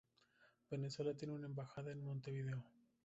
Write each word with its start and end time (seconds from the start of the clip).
Venezuela 0.71 1.13
tiene 1.13 1.35
una 1.35 1.45
embajada 1.45 1.91
en 1.91 2.03
Montevideo. 2.03 2.63